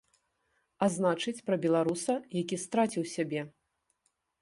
[0.85, 3.41] А значыць пра беларуса, які страціў сябе.